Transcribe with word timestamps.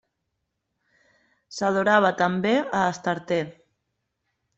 S'adorava 1.57 2.11
també 2.21 2.55
a 2.63 2.81
Astarte. 2.87 3.39